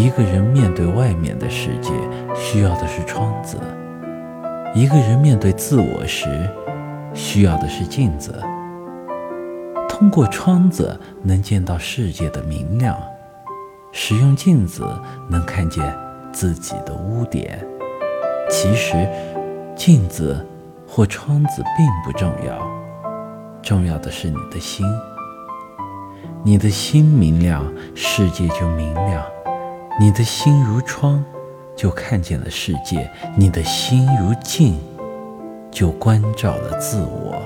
[0.00, 1.92] 一个人面对外面的世界，
[2.34, 3.58] 需要的是窗子；
[4.74, 6.48] 一个人面对自我时，
[7.12, 8.34] 需要的是镜子。
[9.90, 12.96] 通过窗子能见到世界的明亮，
[13.92, 14.88] 使用镜子
[15.28, 15.94] 能看见
[16.32, 17.62] 自己的污点。
[18.48, 19.06] 其实，
[19.76, 20.46] 镜子
[20.88, 22.58] 或窗子并不重要，
[23.60, 24.86] 重要的是你的心。
[26.42, 29.22] 你的心明亮，世界就明亮；
[30.00, 31.22] 你的心如窗，
[31.76, 34.80] 就看见了世界；你的心如镜，
[35.70, 37.38] 就关照了自我。